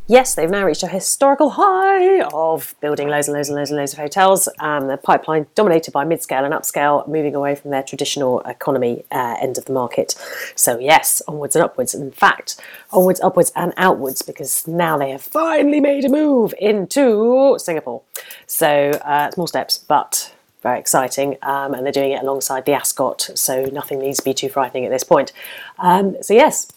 Yes, 0.10 0.36
they've 0.36 0.50
now 0.50 0.66
reached 0.66 0.84
a 0.84 0.88
historical 0.88 1.50
high 1.50 2.22
of 2.22 2.76
building 2.80 3.10
loads 3.10 3.28
and 3.28 3.36
loads 3.36 3.50
and 3.50 3.58
loads 3.58 3.72
and 3.72 3.78
loads 3.78 3.92
of 3.92 4.00
hotels. 4.00 4.48
Um, 4.60 4.88
the 4.88 4.96
pipeline 4.96 5.48
dominated 5.54 5.92
by 5.92 6.06
mid-scale 6.06 6.46
and 6.46 6.54
upscale, 6.54 7.06
moving 7.10 7.36
away 7.36 7.56
from 7.56 7.72
their 7.72 7.84
traditional 7.84 8.40
economy 8.42 9.04
uh, 9.12 9.36
end 9.42 9.58
of 9.58 9.66
the 9.66 9.74
market. 9.74 10.16
So 10.56 10.80
yes, 10.80 11.22
onwards 11.28 11.58
and 11.58 11.66
upwards. 11.66 11.94
In 11.94 12.12
fact, 12.12 12.56
onwards, 12.92 13.20
upwards, 13.20 13.52
and 13.54 13.74
outwards, 13.76 14.22
because 14.22 14.66
now 14.66 14.98
they 14.98 15.10
have 15.10 15.22
finally 15.22 15.82
made 15.82 16.06
a 16.06 16.10
move 16.10 16.54
into 16.58 17.58
Singapore. 17.60 18.02
So 18.46 18.92
uh, 19.04 19.32
small 19.32 19.48
steps, 19.48 19.78
but 19.78 20.34
very 20.62 20.80
exciting, 20.80 21.36
um, 21.42 21.74
and 21.74 21.86
they're 21.86 21.92
doing 21.92 22.14
it 22.14 22.24
alongside 22.24 22.66
the 22.66 22.72
Ascott, 22.72 23.38
so 23.38 23.66
nothing 23.66 24.00
needs 24.00 24.20
to 24.20 24.24
be 24.24 24.34
too 24.34 24.48
frightening 24.48 24.86
at 24.86 24.90
this 24.90 25.04
point. 25.04 25.34
Um, 25.80 26.16
so 26.22 26.34
yes, 26.34 26.72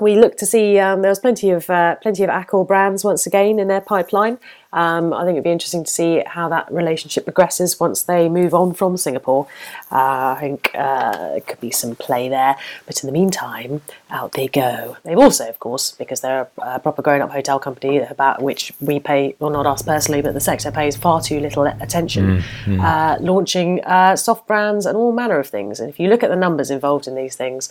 we 0.00 0.16
look 0.16 0.36
to 0.36 0.46
see 0.46 0.78
um, 0.78 1.02
there 1.02 1.10
was 1.10 1.18
plenty 1.18 1.50
of 1.50 1.68
uh, 1.70 1.96
plenty 1.96 2.22
of 2.22 2.30
Accor 2.30 2.66
brands 2.66 3.04
once 3.04 3.26
again 3.26 3.58
in 3.58 3.68
their 3.68 3.80
pipeline. 3.80 4.38
Um, 4.72 5.12
I 5.12 5.24
think 5.24 5.34
it'd 5.34 5.44
be 5.44 5.50
interesting 5.50 5.84
to 5.84 5.90
see 5.90 6.22
how 6.26 6.48
that 6.48 6.70
relationship 6.72 7.24
progresses 7.24 7.80
once 7.80 8.02
they 8.02 8.28
move 8.28 8.54
on 8.54 8.72
from 8.72 8.96
Singapore. 8.96 9.46
Uh, 9.90 10.34
I 10.36 10.40
think 10.40 10.70
uh, 10.74 11.34
it 11.36 11.46
could 11.46 11.60
be 11.60 11.70
some 11.70 11.96
play 11.96 12.28
there, 12.28 12.56
but 12.86 13.02
in 13.02 13.06
the 13.06 13.12
meantime, 13.12 13.82
out 14.10 14.32
they 14.32 14.48
go. 14.48 14.96
They've 15.04 15.18
also, 15.18 15.48
of 15.48 15.58
course, 15.58 15.92
because 15.92 16.20
they're 16.20 16.48
a, 16.58 16.78
proper 16.78 17.02
grown-up 17.02 17.30
hotel 17.30 17.58
company 17.58 17.98
about 17.98 18.42
which 18.42 18.72
we 18.80 19.00
pay, 19.00 19.34
well, 19.38 19.50
not 19.50 19.66
us 19.66 19.82
personally, 19.82 20.22
but 20.22 20.34
the 20.34 20.40
sector 20.40 20.70
pays 20.70 20.96
far 20.96 21.20
too 21.20 21.40
little 21.40 21.64
attention, 21.66 22.42
mm, 22.64 22.78
mm. 22.78 23.20
launching 23.20 23.84
uh, 23.84 24.16
soft 24.16 24.46
brands 24.46 24.86
and 24.86 24.96
all 24.96 25.12
manner 25.12 25.38
of 25.38 25.48
things. 25.48 25.80
And 25.80 25.90
if 25.90 25.98
you 25.98 26.08
look 26.08 26.22
at 26.22 26.30
the 26.30 26.36
numbers 26.36 26.70
involved 26.70 27.06
in 27.06 27.14
these 27.14 27.36
things, 27.36 27.68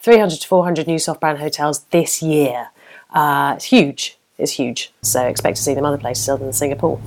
300 0.00 0.40
to 0.40 0.48
400 0.48 0.86
new 0.86 0.98
soft 0.98 1.20
brand 1.20 1.38
hotels 1.38 1.80
this 1.90 2.22
year. 2.22 2.68
Uh, 3.10 3.54
it's 3.56 3.66
huge 3.66 4.18
is 4.38 4.52
huge. 4.52 4.92
So 5.02 5.26
expect 5.26 5.56
to 5.56 5.62
see 5.62 5.74
them 5.74 5.84
other 5.84 5.98
places 5.98 6.28
other 6.28 6.44
than 6.44 6.52
Singapore. 6.52 7.00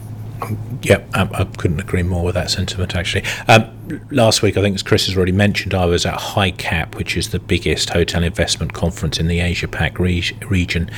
Yeah, 0.83 1.03
I, 1.15 1.27
I, 1.33 1.43
couldn't 1.57 1.79
agree 1.79 2.03
more 2.03 2.23
with 2.23 2.35
that 2.35 2.51
sentiment 2.51 2.95
actually. 2.95 3.23
Um, 3.47 4.01
last 4.11 4.43
week, 4.43 4.55
I 4.55 4.61
think 4.61 4.75
as 4.75 4.83
Chris 4.83 5.07
has 5.07 5.17
already 5.17 5.31
mentioned, 5.31 5.73
I 5.73 5.85
was 5.85 6.05
at 6.05 6.19
HICAP, 6.19 6.93
which 6.95 7.17
is 7.17 7.29
the 7.29 7.39
biggest 7.39 7.89
hotel 7.89 8.23
investment 8.23 8.73
conference 8.73 9.19
in 9.19 9.27
the 9.27 9.39
Asia 9.39 9.67
Pac 9.67 9.97
re- 9.97 10.23
region 10.47 10.91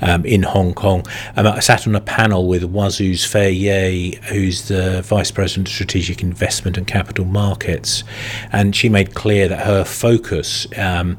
um, 0.00 0.24
in 0.24 0.42
Hong 0.42 0.72
Kong. 0.72 1.04
Um, 1.36 1.46
I 1.46 1.60
sat 1.60 1.86
on 1.86 1.94
a 1.94 2.00
panel 2.00 2.48
with 2.48 2.62
Huazhu's 2.62 3.26
Fei 3.26 3.52
Ye, 3.52 4.18
who's 4.30 4.68
the 4.68 5.02
Vice 5.02 5.30
President 5.30 5.68
of 5.68 5.74
Strategic 5.74 6.22
Investment 6.22 6.78
and 6.78 6.86
Capital 6.86 7.26
Markets, 7.26 8.02
and 8.50 8.74
she 8.74 8.88
made 8.88 9.14
clear 9.14 9.46
that 9.48 9.66
her 9.66 9.84
focus 9.84 10.66
um, 10.78 11.18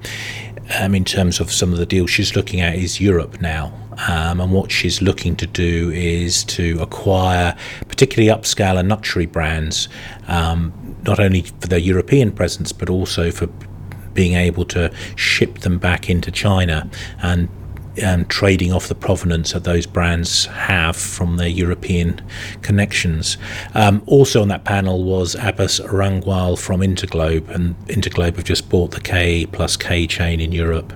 um 0.79 0.95
in 0.95 1.05
terms 1.05 1.39
of 1.39 1.51
some 1.51 1.71
of 1.71 1.77
the 1.77 1.85
deals 1.85 2.09
she's 2.09 2.35
looking 2.35 2.59
at 2.59 2.75
is 2.75 2.99
Europe 2.99 3.39
now. 3.39 3.86
Um, 4.07 4.39
and 4.39 4.51
what 4.51 4.71
she's 4.71 5.01
looking 5.01 5.35
to 5.37 5.47
do 5.47 5.91
is 5.91 6.43
to 6.45 6.77
acquire 6.81 7.55
particularly 7.87 8.29
upscale 8.29 8.77
and 8.79 8.89
luxury 8.89 9.25
brands, 9.25 9.89
um, 10.27 10.71
not 11.05 11.19
only 11.19 11.41
for 11.41 11.67
their 11.67 11.79
European 11.79 12.31
presence 12.31 12.71
but 12.71 12.89
also 12.89 13.31
for 13.31 13.47
being 14.13 14.33
able 14.33 14.65
to 14.65 14.91
ship 15.15 15.59
them 15.59 15.77
back 15.77 16.09
into 16.09 16.31
China 16.31 16.89
and 17.21 17.49
and 17.97 18.29
trading 18.29 18.71
off 18.73 18.87
the 18.87 18.95
provenance 18.95 19.53
that 19.53 19.63
those 19.63 19.85
brands 19.85 20.45
have 20.45 20.95
from 20.95 21.37
their 21.37 21.47
European 21.47 22.21
connections. 22.61 23.37
Um, 23.73 24.03
also 24.05 24.41
on 24.41 24.47
that 24.49 24.63
panel 24.63 25.03
was 25.03 25.35
Abbas 25.35 25.79
Rangwal 25.79 26.57
from 26.59 26.81
Interglobe, 26.81 27.49
and 27.49 27.77
Interglobe 27.87 28.35
have 28.35 28.45
just 28.45 28.69
bought 28.69 28.91
the 28.91 29.01
K 29.01 29.45
plus 29.45 29.77
K 29.77 30.07
chain 30.07 30.39
in 30.39 30.51
Europe, 30.51 30.93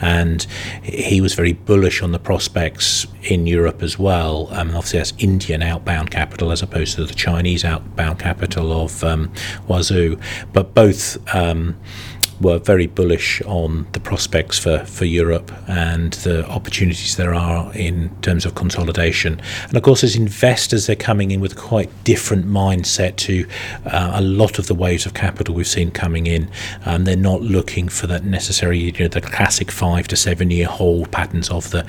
and 0.00 0.46
he 0.82 1.20
was 1.20 1.34
very 1.34 1.52
bullish 1.52 2.02
on 2.02 2.12
the 2.12 2.18
prospects 2.18 3.06
in 3.22 3.46
Europe 3.46 3.82
as 3.82 3.98
well. 3.98 4.48
Um, 4.52 4.68
obviously, 4.68 4.98
that's 4.98 5.14
Indian 5.18 5.62
outbound 5.62 6.10
capital 6.10 6.52
as 6.52 6.62
opposed 6.62 6.96
to 6.96 7.04
the 7.04 7.14
Chinese 7.14 7.64
outbound 7.64 8.18
capital 8.18 8.72
of 8.72 9.02
um, 9.04 9.32
Huazhu, 9.68 10.20
but 10.52 10.74
both. 10.74 11.16
Um, 11.34 11.76
were 12.40 12.58
very 12.58 12.86
bullish 12.86 13.40
on 13.42 13.86
the 13.92 14.00
prospects 14.00 14.58
for, 14.58 14.78
for 14.86 15.04
Europe 15.04 15.52
and 15.68 16.14
the 16.14 16.46
opportunities 16.48 17.16
there 17.16 17.34
are 17.34 17.72
in 17.74 18.10
terms 18.22 18.44
of 18.44 18.54
consolidation. 18.54 19.40
And 19.68 19.76
of 19.76 19.82
course, 19.82 20.04
as 20.04 20.16
investors, 20.16 20.86
they're 20.86 20.96
coming 20.96 21.30
in 21.30 21.40
with 21.40 21.52
a 21.52 21.56
quite 21.56 21.90
different 22.04 22.46
mindset 22.46 23.16
to 23.16 23.46
uh, 23.86 24.12
a 24.14 24.22
lot 24.22 24.58
of 24.58 24.66
the 24.66 24.74
waves 24.74 25.06
of 25.06 25.14
capital 25.14 25.54
we've 25.54 25.66
seen 25.66 25.90
coming 25.90 26.26
in. 26.26 26.50
Um, 26.84 27.04
they're 27.04 27.16
not 27.16 27.42
looking 27.42 27.88
for 27.88 28.06
that 28.06 28.24
necessary, 28.24 28.78
you 28.78 28.92
know, 28.92 29.08
the 29.08 29.20
classic 29.20 29.70
five 29.70 30.08
to 30.08 30.16
seven 30.16 30.50
year 30.50 30.66
hold 30.66 31.10
patterns 31.10 31.50
of 31.50 31.70
the 31.70 31.86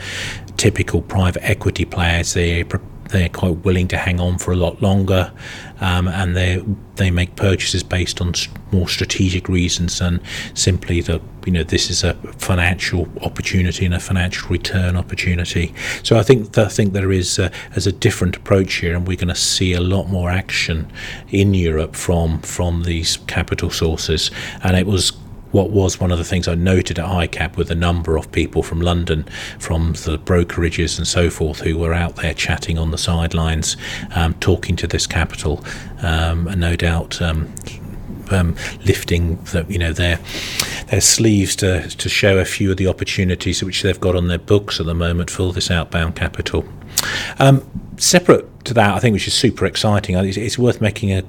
typical 0.57 1.01
private 1.01 1.43
equity 1.43 1.85
players. 1.85 2.33
They're 2.33 2.65
they're 3.09 3.29
quite 3.29 3.57
willing 3.63 3.87
to 3.89 3.97
hang 3.97 4.19
on 4.19 4.37
for 4.37 4.51
a 4.51 4.55
lot 4.55 4.81
longer, 4.81 5.31
um, 5.79 6.07
and 6.07 6.35
they 6.35 6.63
they 6.95 7.11
make 7.11 7.35
purchases 7.35 7.83
based 7.83 8.21
on 8.21 8.33
more 8.71 8.87
strategic 8.87 9.49
reasons 9.49 9.99
than 9.99 10.21
simply 10.53 11.01
that 11.01 11.21
you 11.45 11.51
know 11.51 11.63
this 11.63 11.89
is 11.89 12.03
a 12.03 12.13
financial 12.37 13.07
opportunity 13.21 13.85
and 13.85 13.93
a 13.93 13.99
financial 13.99 14.49
return 14.49 14.95
opportunity. 14.95 15.73
So 16.03 16.17
I 16.17 16.23
think 16.23 16.57
I 16.57 16.67
think 16.67 16.93
there 16.93 17.11
is 17.11 17.39
a, 17.39 17.51
as 17.75 17.85
a 17.87 17.91
different 17.91 18.37
approach 18.37 18.75
here, 18.75 18.95
and 18.95 19.07
we're 19.07 19.17
going 19.17 19.27
to 19.27 19.35
see 19.35 19.73
a 19.73 19.81
lot 19.81 20.09
more 20.09 20.29
action 20.29 20.91
in 21.29 21.53
Europe 21.53 21.95
from 21.95 22.39
from 22.41 22.83
these 22.83 23.17
capital 23.27 23.69
sources, 23.69 24.31
and 24.63 24.75
it 24.75 24.87
was 24.87 25.11
what 25.55 25.69
was 25.71 26.01
one 26.01 26.11
of 26.11 26.17
the 26.17 26.25
things 26.25 26.49
I 26.49 26.55
noted 26.55 26.99
at 26.99 27.05
HICAP 27.05 27.55
with 27.55 27.71
a 27.71 27.75
number 27.75 28.17
of 28.17 28.29
people 28.33 28.61
from 28.61 28.81
London, 28.81 29.23
from 29.57 29.93
the 29.93 30.17
brokerages 30.17 30.97
and 30.97 31.07
so 31.07 31.29
forth, 31.29 31.61
who 31.61 31.77
were 31.77 31.93
out 31.93 32.17
there 32.17 32.33
chatting 32.33 32.77
on 32.77 32.91
the 32.91 32.97
sidelines, 32.97 33.77
um, 34.15 34.33
talking 34.35 34.75
to 34.75 34.85
this 34.85 35.07
capital, 35.07 35.63
um, 36.01 36.49
and 36.49 36.59
no 36.59 36.75
doubt. 36.75 37.21
Um, 37.21 37.53
um, 38.31 38.55
lifting 38.85 39.35
the, 39.51 39.67
you 39.69 39.77
know 39.77 39.93
their 39.93 40.19
their 40.87 40.99
sleeves 40.99 41.55
to 41.57 41.87
to 41.87 42.09
show 42.09 42.39
a 42.39 42.45
few 42.45 42.71
of 42.71 42.77
the 42.77 42.87
opportunities 42.87 43.63
which 43.63 43.83
they've 43.83 43.99
got 43.99 44.15
on 44.15 44.29
their 44.29 44.39
books 44.39 44.79
at 44.79 44.87
the 44.87 44.95
moment 44.95 45.29
for 45.29 45.53
this 45.53 45.69
outbound 45.69 46.15
capital. 46.15 46.65
Um, 47.37 47.63
separate 47.97 48.65
to 48.65 48.73
that, 48.73 48.95
I 48.95 48.99
think 48.99 49.13
which 49.13 49.27
is 49.27 49.35
super 49.35 49.67
exciting. 49.67 50.15
It's, 50.15 50.37
it's 50.37 50.57
worth 50.57 50.81
making 50.81 51.11
a 51.11 51.23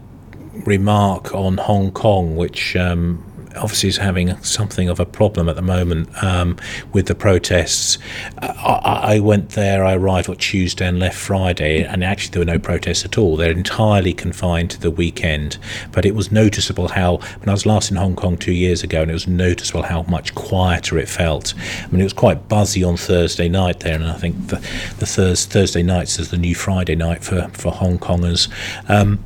remark 0.65 1.35
on 1.35 1.59
Hong 1.59 1.93
Kong, 1.93 2.35
which 2.35 2.75
um, 2.77 3.23
obviously 3.57 3.89
is 3.89 3.97
having 3.97 4.37
something 4.43 4.89
of 4.89 5.01
a 5.01 5.07
problem 5.07 5.49
at 5.49 5.57
the 5.57 5.63
moment 5.63 6.09
um, 6.23 6.57
with 6.93 7.07
the 7.07 7.15
protests. 7.15 7.99
I, 8.39 9.15
I, 9.17 9.21
went 9.21 9.51
there, 9.51 9.85
I 9.85 9.95
arrived 9.95 10.29
on 10.29 10.37
Tuesday 10.37 10.87
and 10.87 10.99
left 10.99 11.17
Friday, 11.17 11.83
and 11.83 12.05
actually 12.05 12.33
there 12.33 12.41
were 12.41 12.53
no 12.53 12.59
protests 12.59 13.05
at 13.05 13.19
all. 13.19 13.37
They're 13.37 13.51
entirely 13.51 14.13
confined 14.13 14.71
to 14.73 14.81
the 14.81 14.91
weekend. 14.91 15.59
But 15.93 16.05
it 16.05 16.15
was 16.15 16.31
noticeable 16.31 16.89
how, 16.89 17.17
when 17.17 17.49
I 17.49 17.53
was 17.53 17.67
last 17.67 17.91
in 17.91 17.97
Hong 17.97 18.17
Kong 18.17 18.37
two 18.37 18.53
years 18.53 18.83
ago, 18.83 19.03
and 19.03 19.11
it 19.11 19.15
was 19.15 19.27
noticeable 19.27 19.83
how 19.83 20.03
much 20.03 20.35
quieter 20.35 20.99
it 20.99 21.09
felt. 21.09 21.55
I 21.83 21.87
mean, 21.89 22.01
it 22.01 22.05
was 22.05 22.13
quite 22.13 22.49
buzzy 22.49 22.85
on 22.85 22.97
Thursday 22.97 23.49
night 23.49 23.81
there, 23.81 23.95
and 23.95 24.05
I 24.05 24.15
think 24.15 24.49
the, 24.49 24.57
the 24.99 25.07
Thurs, 25.07 25.45
Thursday 25.47 25.83
nights 25.83 26.19
is 26.19 26.31
the 26.31 26.39
new 26.39 26.55
Friday 26.55 26.97
night 26.97 27.25
for, 27.25 27.49
for 27.53 27.73
Hong 27.73 27.99
Kongers. 27.99 28.49
Um, 28.89 29.23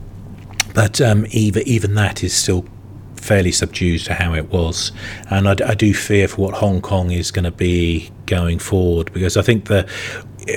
but 0.74 1.00
um, 1.00 1.26
even 1.30 1.62
even 1.66 1.94
that 1.94 2.22
is 2.22 2.32
still 2.32 2.64
fairly 3.20 3.52
subdued 3.52 4.04
to 4.04 4.14
how 4.14 4.34
it 4.34 4.50
was. 4.50 4.92
And 5.30 5.48
I, 5.48 5.56
I 5.66 5.74
do 5.74 5.94
fear 5.94 6.28
for 6.28 6.42
what 6.42 6.54
Hong 6.54 6.80
Kong 6.80 7.10
is 7.10 7.30
going 7.30 7.44
to 7.44 7.50
be 7.50 8.10
going 8.26 8.58
forward 8.58 9.12
because 9.12 9.36
I 9.36 9.42
think 9.42 9.66
the 9.66 9.88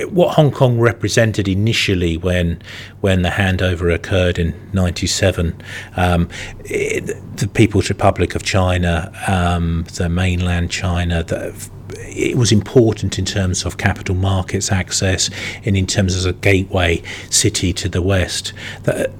what 0.08 0.34
Hong 0.34 0.50
Kong 0.50 0.80
represented 0.80 1.46
initially 1.46 2.16
when 2.16 2.60
when 3.00 3.22
the 3.22 3.28
handover 3.28 3.94
occurred 3.94 4.38
in 4.38 4.54
'97, 4.72 5.60
um, 5.96 6.28
the 6.64 7.50
People's 7.52 7.88
Republic 7.88 8.34
of 8.34 8.42
China, 8.42 9.12
um, 9.28 9.84
the 9.94 10.08
mainland 10.08 10.70
China, 10.70 11.22
the, 11.22 11.54
it 11.90 12.36
was 12.36 12.50
important 12.50 13.18
in 13.18 13.24
terms 13.24 13.64
of 13.64 13.76
capital 13.76 14.14
markets 14.14 14.72
access 14.72 15.30
and 15.64 15.76
in 15.76 15.86
terms 15.86 16.16
of 16.16 16.34
a 16.34 16.38
gateway 16.38 17.02
city 17.30 17.72
to 17.72 17.88
the 17.88 18.02
West. 18.02 18.52
That 18.84 19.10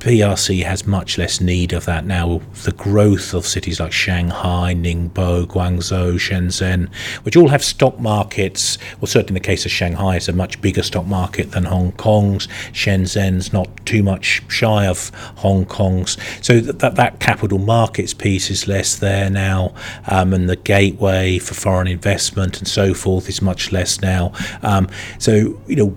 PRC 0.00 0.64
has 0.64 0.86
much 0.86 1.18
less 1.18 1.42
need 1.42 1.74
of 1.74 1.84
that 1.84 2.06
now. 2.06 2.40
The 2.64 2.72
growth 2.72 3.34
of 3.34 3.46
cities 3.46 3.80
like 3.80 3.92
Shanghai, 3.92 4.74
Ningbo, 4.74 5.44
Guangzhou, 5.46 6.14
Shenzhen, 6.14 6.92
which 7.22 7.36
all 7.36 7.48
have 7.48 7.62
stock 7.62 8.00
markets, 8.00 8.78
well, 8.98 9.06
certainly 9.06 9.28
in 9.28 9.34
the 9.34 9.46
case 9.46 9.66
of 9.66 9.70
Shanghai, 9.70 10.16
it's 10.16 10.28
a 10.28 10.32
much 10.32 10.60
bigger 10.62 10.82
stock 10.82 11.06
market 11.06 11.50
than 11.50 11.64
Hong 11.64 11.92
Kong's. 11.92 12.48
Shenzhen's 12.72 13.52
not 13.52 13.68
too 13.84 14.02
much 14.02 14.42
shy 14.48 14.86
of 14.86 15.10
Hong 15.36 15.66
Kong's. 15.66 16.16
So 16.40 16.60
that, 16.60 16.78
that, 16.78 16.94
that 16.94 17.20
capital 17.20 17.58
markets 17.58 18.14
piece 18.14 18.50
is 18.50 18.66
less 18.66 18.96
there 18.96 19.28
now, 19.28 19.74
um, 20.06 20.32
and 20.32 20.48
the 20.48 20.56
gateway 20.56 21.38
for 21.38 21.52
foreign 21.52 21.88
investment 21.88 22.58
and 22.58 22.66
so 22.66 22.94
forth 22.94 23.28
is 23.28 23.42
much 23.42 23.70
less 23.70 24.00
now. 24.00 24.32
Um, 24.62 24.88
so, 25.18 25.60
you 25.66 25.76
know, 25.76 25.96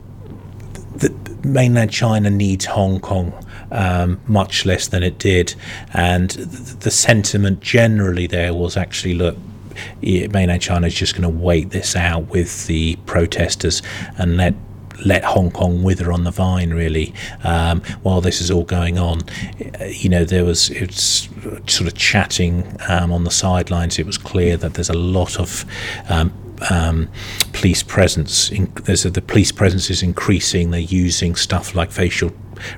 the 0.98 1.10
mainland 1.48 1.92
China 1.92 2.30
needs 2.30 2.66
Hong 2.66 3.00
Kong 3.00 3.34
um, 3.74 4.22
much 4.28 4.66
less 4.66 4.88
than 4.88 5.04
it 5.04 5.18
did. 5.18 5.56
And 5.94 6.30
th- 6.30 6.48
the 6.80 6.92
sentiment 6.92 7.60
generally 7.60 8.28
there 8.28 8.54
was 8.54 8.78
actually 8.78 9.16
look, 9.16 9.38
mainland 10.02 10.62
China 10.62 10.88
is 10.88 10.94
just 10.94 11.14
going 11.14 11.24
to 11.24 11.44
wait 11.44 11.72
this 11.72 11.96
out 11.96 12.30
with 12.30 12.68
the 12.68 12.96
protesters 13.06 13.82
and 14.18 14.38
let 14.38 14.54
let 15.06 15.24
Hong 15.24 15.52
Kong 15.52 15.84
wither 15.84 16.14
on 16.14 16.24
the 16.24 16.32
vine, 16.32 16.70
really, 16.70 17.14
um, 17.44 17.82
while 18.04 18.22
this 18.22 18.40
is 18.40 18.50
all 18.50 18.64
going 18.64 18.98
on. 18.98 19.22
You 19.88 20.08
know, 20.08 20.24
there 20.24 20.46
was 20.46 20.70
it's 20.70 21.28
sort 21.68 21.88
of 21.88 21.96
chatting 21.96 22.78
um, 22.88 23.12
on 23.12 23.24
the 23.24 23.32
sidelines. 23.32 24.00
It 24.00 24.06
was 24.06 24.18
clear 24.18 24.56
that 24.58 24.76
there's 24.76 24.90
a 24.90 24.98
lot 24.98 25.40
of 25.40 25.66
um, 26.10 26.32
um, 26.70 27.10
police 27.52 27.84
presence. 27.84 28.52
In, 28.52 28.72
there's 28.84 29.06
a, 29.06 29.10
the 29.10 29.22
police 29.22 29.52
presence 29.52 29.90
is 29.90 30.04
increasing. 30.04 30.72
They're 30.72 30.80
using 30.80 31.36
stuff 31.36 31.76
like 31.76 31.92
facial 31.92 32.32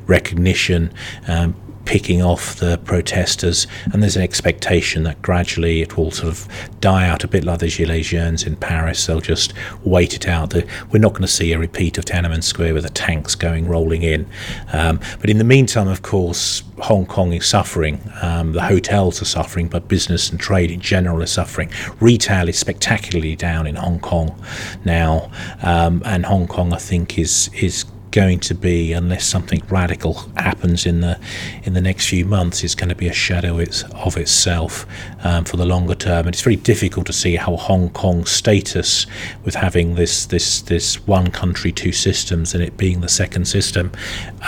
recognition, 0.07 0.93
um, 1.27 1.55
picking 1.85 2.21
off 2.21 2.55
the 2.55 2.77
protesters, 2.79 3.67
and 3.93 4.01
there's 4.01 4.17
an 4.17 4.23
expectation 4.23 5.03
that 5.03 5.21
gradually 5.21 5.81
it 5.81 5.95
will 5.95 6.11
sort 6.11 6.27
of 6.27 6.47
die 6.81 7.07
out 7.07 7.23
a 7.23 7.27
bit 7.27 7.43
like 7.43 7.59
the 7.59 7.67
Gilets 7.67 8.05
Jaunes 8.05 8.43
in 8.43 8.55
Paris. 8.55 9.05
They'll 9.05 9.21
just 9.21 9.53
wait 9.83 10.15
it 10.15 10.27
out. 10.27 10.53
We're 10.91 10.99
not 10.99 11.13
going 11.13 11.21
to 11.21 11.27
see 11.27 11.53
a 11.53 11.59
repeat 11.59 11.97
of 11.97 12.05
Tiananmen 12.05 12.43
Square 12.43 12.73
with 12.73 12.83
the 12.83 12.89
tanks 12.89 13.35
going 13.35 13.67
rolling 13.67 14.01
in. 14.01 14.27
Um, 14.73 14.99
but 15.21 15.29
in 15.29 15.37
the 15.37 15.43
meantime, 15.43 15.87
of 15.87 16.01
course, 16.01 16.63
Hong 16.79 17.05
Kong 17.05 17.31
is 17.33 17.45
suffering. 17.45 18.01
Um, 18.21 18.51
the 18.53 18.63
hotels 18.63 19.21
are 19.21 19.25
suffering, 19.25 19.67
but 19.67 19.87
business 19.87 20.29
and 20.29 20.39
trade 20.39 20.71
in 20.71 20.81
general 20.81 21.21
is 21.21 21.31
suffering. 21.31 21.69
Retail 21.99 22.49
is 22.49 22.57
spectacularly 22.57 23.35
down 23.35 23.67
in 23.67 23.75
Hong 23.75 23.99
Kong 23.99 24.35
now, 24.83 25.31
um, 25.61 26.01
and 26.05 26.25
Hong 26.25 26.47
Kong, 26.47 26.73
I 26.73 26.77
think, 26.77 27.17
is 27.17 27.49
is 27.53 27.85
going 28.15 28.39
to 28.39 28.55
be, 28.55 28.93
unless 28.93 29.25
something 29.25 29.61
radical 29.67 30.13
happens 30.37 30.85
in 30.85 31.01
the 31.01 31.19
in 31.63 31.73
the 31.73 31.81
next 31.81 32.07
few 32.07 32.25
months, 32.25 32.63
is 32.63 32.73
going 32.73 32.87
to 32.87 32.95
be 32.95 33.09
a 33.09 33.13
shadow 33.13 33.57
it's, 33.57 33.83
of 33.93 34.15
itself 34.15 34.85
um, 35.25 35.43
for 35.43 35.57
the 35.57 35.65
longer 35.65 35.95
term. 35.95 36.25
And 36.25 36.29
it's 36.29 36.41
very 36.41 36.55
difficult 36.55 37.05
to 37.07 37.13
see 37.13 37.35
how 37.35 37.57
Hong 37.57 37.89
Kong's 37.89 38.31
status, 38.31 39.05
with 39.43 39.55
having 39.55 39.95
this 39.95 40.25
this 40.27 40.61
this 40.61 41.05
one 41.05 41.29
country, 41.29 41.73
two 41.73 41.91
systems, 41.91 42.55
and 42.55 42.63
it 42.63 42.77
being 42.77 43.01
the 43.01 43.09
second 43.09 43.45
system, 43.45 43.91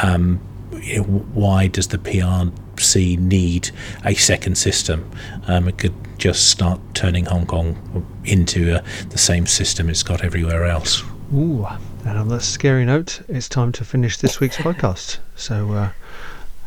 um, 0.02 0.40
you 0.82 0.98
know, 0.98 1.04
why 1.34 1.68
does 1.68 1.90
the 1.90 1.98
PRC 1.98 3.20
need 3.20 3.72
a 4.06 4.14
second 4.14 4.58
system? 4.58 5.12
Um, 5.48 5.68
it 5.68 5.78
could 5.78 5.94
just 6.18 6.50
start 6.50 6.80
turning 6.94 7.26
Hong 7.26 7.46
Kong 7.46 7.76
into 8.24 8.78
uh, 8.78 8.82
the 9.10 9.18
same 9.18 9.46
system 9.46 9.90
it's 9.90 10.04
got 10.04 10.24
everywhere 10.24 10.66
else. 10.66 11.04
Ooh, 11.34 11.68
and 12.08 12.18
on 12.18 12.30
that 12.30 12.42
scary 12.42 12.86
note, 12.86 13.22
it's 13.28 13.50
time 13.50 13.74
to 13.74 13.84
finish 13.84 14.18
this 14.18 14.40
week's 14.40 14.56
podcast. 14.58 15.18
So 15.36 15.74
uh, 15.74 15.90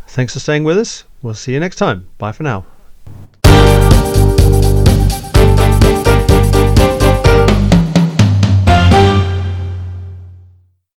thanks 0.08 0.34
for 0.34 0.40
staying 0.40 0.64
with 0.64 0.76
us. 0.76 1.04
We'll 1.22 1.34
see 1.34 1.54
you 1.54 1.60
next 1.60 1.76
time. 1.76 2.08
Bye 2.18 2.32
for 2.32 2.42
now. 2.42 2.66